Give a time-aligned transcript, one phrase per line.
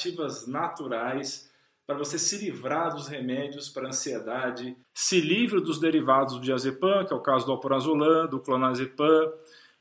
[0.00, 1.50] alternativas naturais
[1.86, 7.12] para você se livrar dos remédios para ansiedade, se livre dos derivados do diazepam, que
[7.12, 9.32] é o caso do alprazolam, do clonazepam,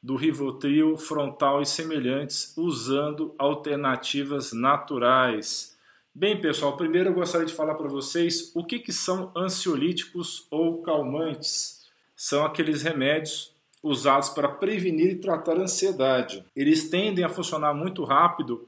[0.01, 5.77] do Rivotril, frontal e semelhantes, usando alternativas naturais.
[6.15, 10.81] Bem, pessoal, primeiro eu gostaria de falar para vocês o que, que são ansiolíticos ou
[10.81, 11.87] calmantes.
[12.15, 16.43] São aqueles remédios usados para prevenir e tratar a ansiedade.
[16.55, 18.67] Eles tendem a funcionar muito rápido,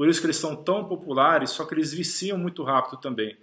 [0.00, 3.36] por isso que eles são tão populares, só que eles viciam muito rápido também.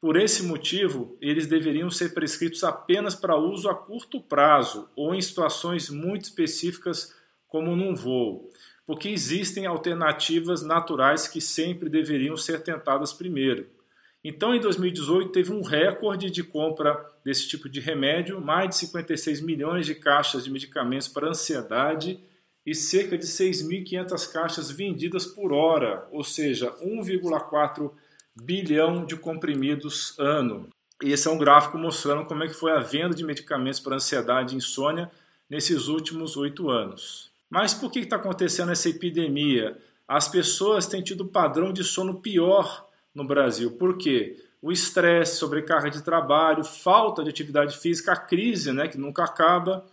[0.00, 5.20] Por esse motivo, eles deveriam ser prescritos apenas para uso a curto prazo ou em
[5.20, 7.14] situações muito específicas,
[7.46, 8.50] como num voo,
[8.86, 13.66] porque existem alternativas naturais que sempre deveriam ser tentadas primeiro.
[14.24, 19.42] Então, em 2018, teve um recorde de compra desse tipo de remédio, mais de 56
[19.42, 22.18] milhões de caixas de medicamentos para ansiedade
[22.68, 27.90] e cerca de 6.500 caixas vendidas por hora, ou seja, 1,4
[28.36, 30.68] bilhão de comprimidos ano.
[31.02, 34.52] Esse é um gráfico mostrando como é que foi a venda de medicamentos para ansiedade
[34.52, 35.10] e insônia
[35.48, 37.30] nesses últimos oito anos.
[37.48, 39.78] Mas por que está acontecendo essa epidemia?
[40.06, 43.78] As pessoas têm tido padrão de sono pior no Brasil.
[43.78, 44.44] Por quê?
[44.60, 49.86] O estresse, sobrecarga de trabalho, falta de atividade física, a crise né, que nunca acaba,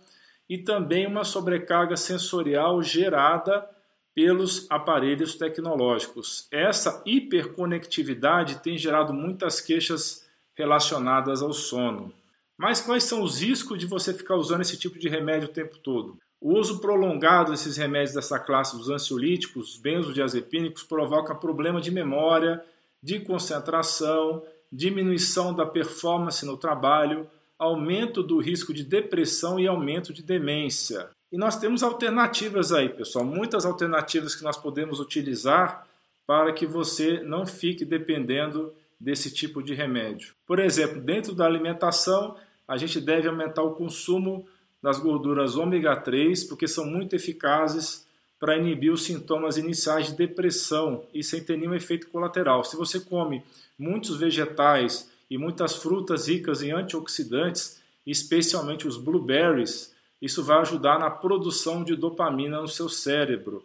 [0.48, 3.68] e também uma sobrecarga sensorial gerada
[4.14, 6.48] pelos aparelhos tecnológicos.
[6.50, 12.12] Essa hiperconectividade tem gerado muitas queixas relacionadas ao sono.
[12.56, 15.76] Mas quais são os riscos de você ficar usando esse tipo de remédio o tempo
[15.78, 16.18] todo?
[16.40, 22.64] O uso prolongado desses remédios dessa classe, dos ansiolíticos, os benzodiazepínicos, provoca problema de memória,
[23.02, 30.22] de concentração, diminuição da performance no trabalho, aumento do risco de depressão e aumento de
[30.22, 31.08] demência.
[31.32, 35.86] E nós temos alternativas aí, pessoal, muitas alternativas que nós podemos utilizar
[36.26, 40.34] para que você não fique dependendo desse tipo de remédio.
[40.46, 42.36] Por exemplo, dentro da alimentação,
[42.66, 44.46] a gente deve aumentar o consumo
[44.82, 48.06] das gorduras ômega 3, porque são muito eficazes
[48.38, 52.64] para inibir os sintomas iniciais de depressão e sem ter nenhum efeito colateral.
[52.64, 53.42] Se você come
[53.78, 61.10] muitos vegetais e muitas frutas ricas em antioxidantes, especialmente os blueberries, isso vai ajudar na
[61.10, 63.64] produção de dopamina no seu cérebro.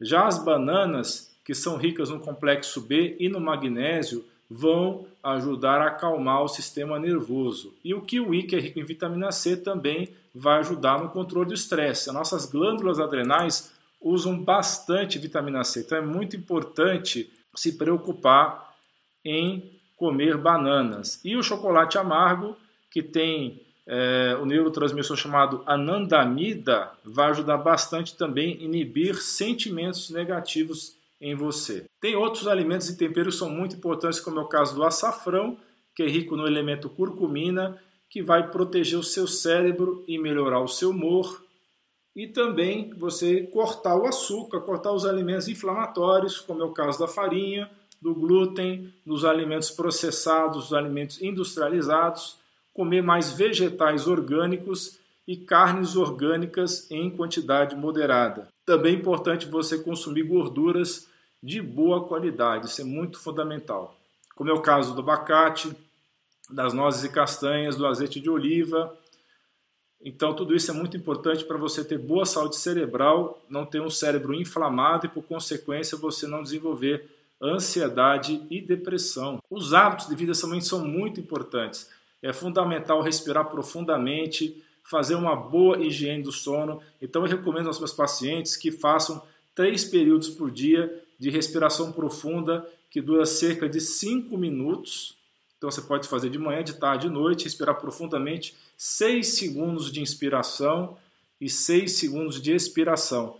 [0.00, 5.88] Já as bananas, que são ricas no complexo B e no magnésio, vão ajudar a
[5.88, 7.74] acalmar o sistema nervoso.
[7.84, 11.54] E o kiwi, que é rico em vitamina C, também vai ajudar no controle do
[11.54, 12.08] estresse.
[12.08, 18.74] As nossas glândulas adrenais usam bastante vitamina C, então é muito importante se preocupar
[19.24, 21.20] em comer bananas.
[21.22, 22.56] E o chocolate amargo,
[22.90, 30.96] que tem é, o neurotransmissor chamado anandamida vai ajudar bastante também a inibir sentimentos negativos
[31.20, 31.84] em você.
[32.00, 35.58] Tem outros alimentos e temperos que são muito importantes, como é o caso do açafrão,
[35.94, 37.76] que é rico no elemento curcumina,
[38.08, 41.44] que vai proteger o seu cérebro e melhorar o seu humor.
[42.16, 47.06] E também você cortar o açúcar, cortar os alimentos inflamatórios, como é o caso da
[47.06, 52.40] farinha, do glúten, dos alimentos processados, dos alimentos industrializados
[52.72, 58.48] comer mais vegetais orgânicos e carnes orgânicas em quantidade moderada.
[58.64, 61.08] Também é importante você consumir gorduras
[61.42, 63.96] de boa qualidade, isso é muito fundamental.
[64.34, 65.74] Como é o caso do abacate,
[66.48, 68.96] das nozes e castanhas, do azeite de oliva.
[70.02, 73.90] Então, tudo isso é muito importante para você ter boa saúde cerebral, não ter um
[73.90, 77.08] cérebro inflamado e, por consequência, você não desenvolver
[77.42, 79.42] ansiedade e depressão.
[79.50, 81.88] Os hábitos de vida também são muito importantes.
[82.22, 86.80] É fundamental respirar profundamente, fazer uma boa higiene do sono.
[87.00, 89.22] Então, eu recomendo aos meus pacientes que façam
[89.54, 95.16] três períodos por dia de respiração profunda, que dura cerca de cinco minutos.
[95.56, 100.00] Então, você pode fazer de manhã, de tarde, de noite, respirar profundamente, seis segundos de
[100.00, 100.96] inspiração
[101.40, 103.38] e seis segundos de expiração.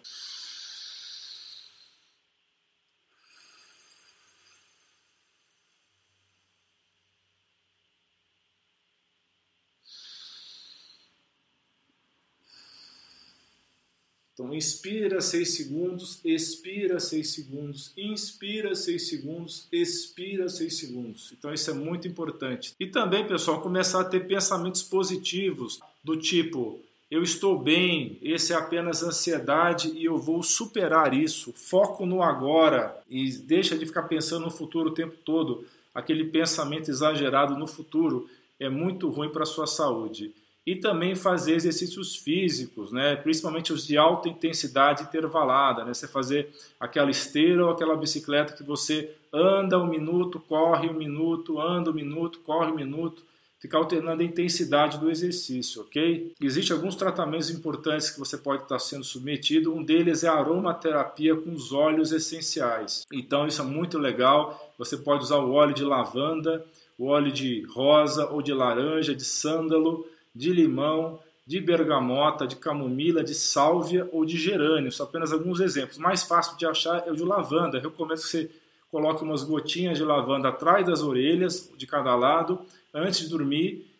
[14.32, 21.34] Então, inspira 6 segundos, expira 6 segundos, inspira 6 segundos, expira 6 segundos.
[21.36, 22.74] Então, isso é muito importante.
[22.80, 26.80] E também, pessoal, começar a ter pensamentos positivos, do tipo:
[27.10, 31.52] eu estou bem, esse é apenas ansiedade e eu vou superar isso.
[31.52, 35.66] Foco no agora e deixa de ficar pensando no futuro o tempo todo.
[35.92, 38.30] Aquele pensamento exagerado no futuro
[38.60, 40.32] é muito ruim para a sua saúde.
[40.66, 43.16] E também fazer exercícios físicos, né?
[43.16, 45.94] principalmente os de alta intensidade intervalada, né?
[45.94, 51.60] você fazer aquela esteira ou aquela bicicleta que você anda um minuto, corre um minuto,
[51.60, 53.24] anda um minuto, corre um minuto,
[53.58, 56.32] ficar alternando a intensidade do exercício, ok?
[56.40, 61.36] Existem alguns tratamentos importantes que você pode estar sendo submetido, um deles é a aromaterapia
[61.36, 63.06] com os óleos essenciais.
[63.12, 66.64] Então isso é muito legal, você pode usar o óleo de lavanda,
[66.98, 73.24] o óleo de rosa ou de laranja, de sândalo, de limão, de bergamota, de camomila,
[73.24, 74.92] de sálvia ou de gerânio.
[74.92, 75.98] São apenas alguns exemplos.
[75.98, 77.78] O mais fácil de achar é o de lavanda.
[77.78, 78.50] Eu recomendo que você
[78.90, 82.60] coloque umas gotinhas de lavanda atrás das orelhas, de cada lado,
[82.94, 83.86] antes de dormir.